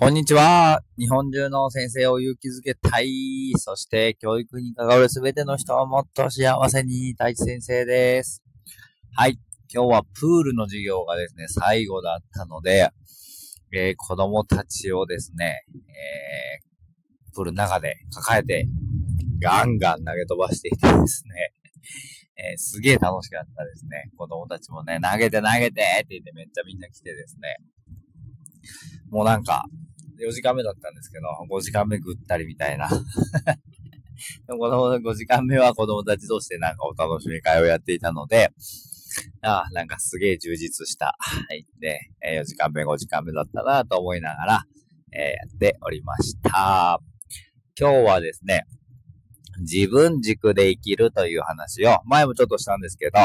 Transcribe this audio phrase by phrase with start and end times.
[0.00, 0.80] こんにちは。
[0.96, 3.52] 日本中の先生を勇気づけたい。
[3.56, 8.44] そして教育に関わるすべての人をもっと幸せに大地先生です。
[9.16, 9.40] はい。
[9.74, 12.90] 今日はプールの授業がですね、最後だったので、
[13.72, 18.68] えー、子供たちをですね、えー、プールの中で抱えて、
[19.42, 21.52] ガンガン投げ飛ばしていてですね、
[22.38, 24.12] えー、すげえ楽しかったですね。
[24.16, 27.56] 子供たちもね、投げて投げてって言ってめっちゃみんな来てですね、
[29.10, 29.64] もうなんか、
[30.18, 32.88] 4時間目だったんですけど、5時間目ぐったりみたいな。
[34.46, 38.50] でも子供の、5時間目は子供たち同士でなんかお楽しみ会をやっていたので、
[39.42, 44.64] ああ、なんかすげえ充実した、はい、で、4時間目、5時間目だったなと思いながら、
[45.12, 47.00] えー、やっておりました。
[47.78, 48.64] 今日はですね、
[49.60, 53.18] 自分軸で生きるという話を、前もちょっとしたんですけど、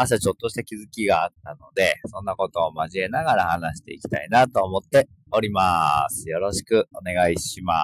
[0.00, 6.30] 朝ちょっとした気づきがあったので、そんなことを交えながら話していきたいなと思っております。
[6.30, 7.74] よろしくお願いしま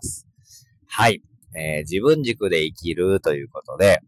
[0.00, 0.26] す。
[0.86, 1.22] はい。
[1.54, 4.00] えー、自分軸で生きるということで、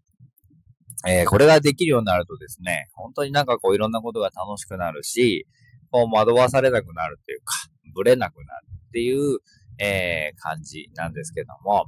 [1.06, 5.46] えー、これができるようになるとですね、本当になんかこういろんなことが楽しくなるし、
[5.90, 7.54] こう惑わされなくなるというか、
[7.94, 9.38] ブレなくなるっていう、
[9.78, 11.84] えー、感じなんですけども。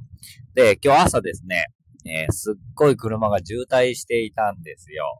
[0.53, 1.65] で、今日朝ですね、
[2.05, 5.19] えー、すっごい車が渋滞していたんですよ。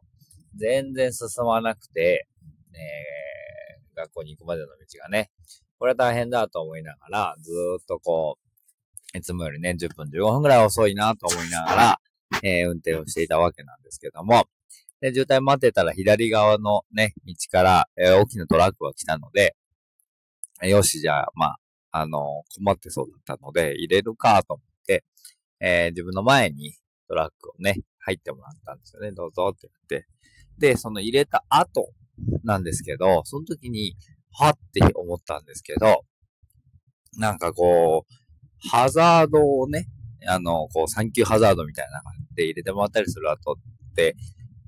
[0.56, 2.26] 全然進まなくて、
[2.72, 5.30] えー、学校に行くまでの道がね、
[5.78, 7.50] これは大変だと思いながら、ず
[7.82, 8.38] っとこ
[9.14, 12.00] う、いつもよりね、10分15分くらい遅いなと思いながら、
[12.42, 14.48] えー、運転をしていたわけなんですけども、
[15.00, 19.56] で、渋滞待ってたら左側のね、道から、えー、大きなトラックが来たので、
[20.62, 21.58] よし、じゃあ、まあ、
[21.90, 25.04] あの、困ってそうだったので、入れるかと思って、
[25.60, 26.74] えー、自分の前に
[27.08, 29.12] トラックをね、入ってもらったんですよね。
[29.12, 30.08] どうぞって言って。
[30.58, 31.90] で、その入れた後
[32.42, 33.96] なんですけど、その時に、
[34.36, 36.04] はって思ったんですけど、
[37.16, 39.86] なんかこう、ハザードをね、
[40.26, 44.16] あの、こう、サンキューハザードみたいな感じで入れてもらったりする後って、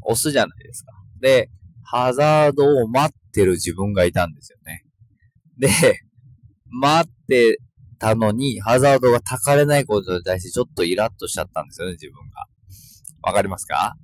[0.03, 0.93] 押すじゃないですか。
[1.21, 1.51] で、
[1.83, 4.85] ハザードを待ってる自分がいたんですよね。
[5.59, 5.69] で、
[6.69, 7.59] 待って
[7.99, 12.47] たのに、ハザードがたかれないことに対してちょっとイラッとしちゃったんですよね、自分が。
[13.23, 13.97] わかりますか？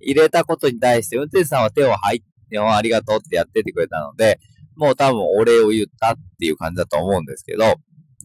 [0.00, 2.20] 入れたことに対して運転手さんは手を入っ
[2.50, 4.38] て、ありがとうってやっててくれたので、
[4.76, 7.74] もう多分お礼を言ったっていう感じだと思うんですけど、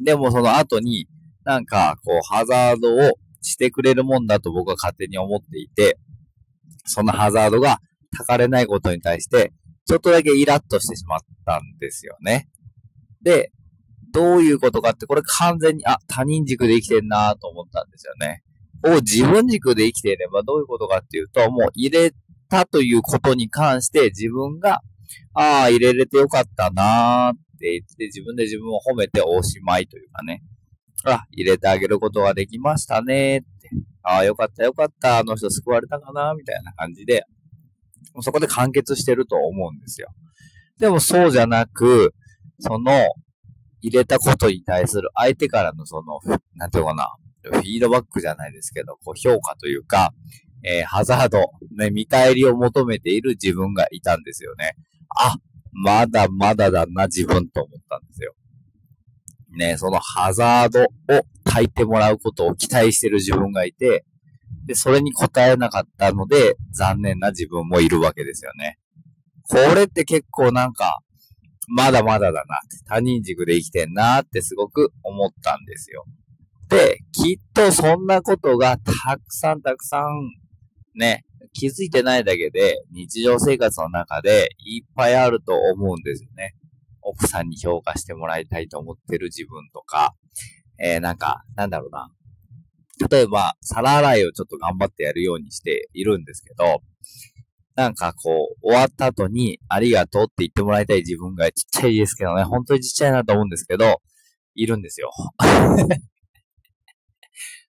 [0.03, 1.07] でもその後に、
[1.43, 5.97] なんか、こう、ハザードをしてくれるもんだと僕は勝手に思っていて、
[6.85, 7.79] そのハザードが
[8.17, 9.51] たかれないことに対して、
[9.87, 12.47] ちょっとだけイラッとしてしまったんですよね。
[13.23, 13.51] で、
[14.13, 18.43] どういうことかって、これ完全に、あ、他人軸で生きてんなと思ったんですよね。
[18.83, 22.13] を自分軸で生きていればどういうことかっていうと、もう入れ
[22.49, 24.81] たということに関して自分が、
[25.33, 30.43] ああ、入れれてよかったなーって言って自分で自分を褒めておしまいというかね。
[31.05, 33.69] あ、入れてあげることができましたねって。
[34.03, 35.19] ああ、よかったよかった。
[35.19, 37.25] あの人救われたかなみたいな感じで、
[38.21, 40.09] そこで完結してると思うんですよ。
[40.79, 42.13] でもそうじゃなく、
[42.59, 42.91] その、
[43.81, 46.19] 入れたことに対する相手からのその、
[46.55, 47.15] なんていうかな、
[47.49, 50.13] フィードバックじゃないですけど、こう評価というか、
[50.63, 54.75] えー、ハザード、ね、見返りを求めている自分がいたんですよね。
[55.09, 55.35] あ、
[55.71, 58.33] まだまだだな、自分と思ったんですよ。
[59.57, 60.87] ね、そのハザードを
[61.53, 64.05] 書いてもらうことを期待してる自分がいて、
[64.65, 68.77] で、それに答えなかったので、残念な自分もいるわけですよね。
[69.43, 70.99] これって結構なんか、
[71.67, 76.05] まだまだだな他人軸で生きてんなってすごく思ったんですよ。
[76.71, 80.31] で、きっとそんなことがたくさんたくさん
[80.95, 86.55] ね、気づいてないだけで日常生活の中でいっぱいあると思うんですよね。
[87.01, 90.15] 奥さんに評価してもらいたいと思ってる自分とか、
[90.79, 92.09] えー、なんか、なんだろうな。
[93.09, 96.81] 例えば、皿洗いをちょっと頑張ってやるようにしているんですけど、
[97.75, 104.01] なんかこう、終わった後に、ありがとうって言ってもらいたい自分がちっちゃいですけどね、本当にちっちゃいなと思うんですけど、
[104.53, 105.11] いるんですよ。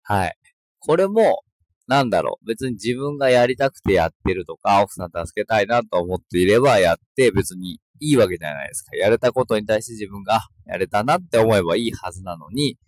[0.03, 0.37] はい。
[0.81, 1.43] これも、
[1.87, 2.47] なんだろう。
[2.47, 8.97] 別に自分がやりたくてやってるとか、奥さん助けたいなと思っていればやって別にいいわけじゃないですか。
[8.97, 12.79] やれたことに対して自分がやれたなって思えばいいはずなのに、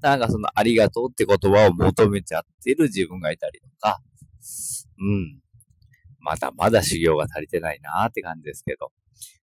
[0.00, 4.00] なんかそのありがとうって言葉を求めちゃってる自分がいたりとか、
[4.98, 5.40] うん。
[6.20, 8.92] まだまだ修行が足りてないなーって感じですけど。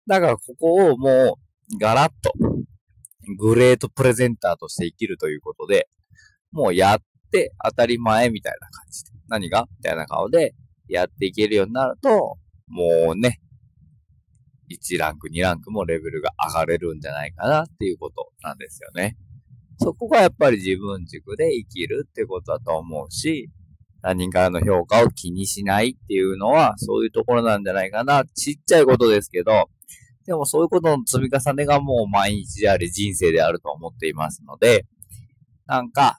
[0.06, 1.38] だからここをも
[1.72, 2.32] うガラッと
[3.38, 5.88] グレートプレゼンターとして生きるということで、
[6.52, 9.66] もうやっって当たり前みたいな感じで、何が？
[9.78, 10.54] みたいな顔で
[10.88, 12.38] やっていけるようになると、
[12.68, 13.40] もうね、
[14.70, 19.16] 1ランク、2ランクもレベルが上がれるんじゃないかなっていうことなんですよね。
[19.78, 23.50] そこがやっぱり自分軸で生きるってことだと思うし、
[24.02, 28.24] 他人からの評価を気にしないっていうのは、そういうところなんじゃないかな。
[28.24, 29.68] ちっちゃいことですけど、
[30.24, 34.86] でもそういうことの積み重ねがもう毎日であり人生であると思っていますので、
[35.66, 36.18] なんか、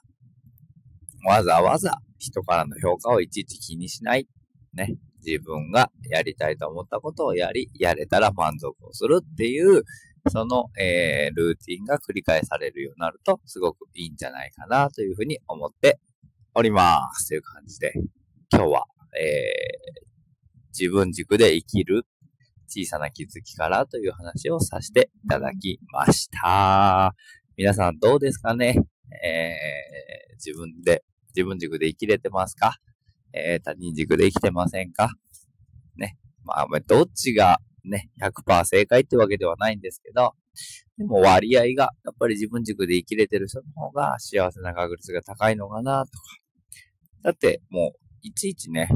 [1.24, 4.28] わざわざ人からの評価をいちいち気にしない。
[4.74, 4.96] ね。
[5.24, 9.82] 自分がやりたいと思ったことをやり、やれたら満足をするっていう、
[10.30, 15.98] その、えー、ルーティンが繰り返されるようになると、すごくいいんじゃないかなというふうに思って
[16.54, 17.28] おります。
[17.28, 17.92] という感じで、
[18.52, 18.84] 今日は、
[19.20, 20.08] えー、
[20.78, 22.06] 自分軸で生きる
[22.68, 27.14] 小さな気づきからという話をさせていただきました。
[27.56, 28.76] 皆さんどうですかね？
[29.24, 31.04] えー、自分で、
[31.34, 32.78] 自分軸で生きれてますか？
[33.32, 35.10] えー、他人軸で生きてませんか？
[35.96, 36.16] ね。
[36.44, 40.32] まあ、どっちがね、100%正解ってわけではないんですけど、
[40.96, 46.24] でも割合が、やっぱり自分軸で生きれてる人の方が幸せな確率が高いのかなとか。
[47.22, 48.88] だってもう、いちいちね、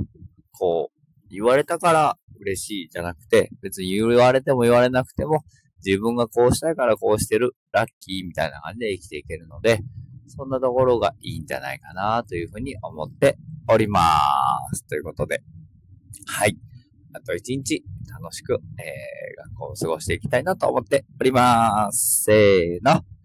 [0.52, 5.42] こう、言われたから嬉しいじゃなくて、別に言われても言われなくても、
[5.84, 9.80] 自分がこうしたいからこうしてる、ラッキーみたいな感じで生きていけるので、
[10.26, 13.38] そんなところがいいんじゃないかなというふうに思って
[13.68, 14.20] おりま
[14.72, 14.86] す。
[14.86, 15.42] ということで、
[16.26, 16.56] はい。
[17.14, 17.84] あと一日
[18.20, 22.24] 楽しく、えー、学校を過ごしていきたいなと思っております。
[22.24, 23.11] せーの。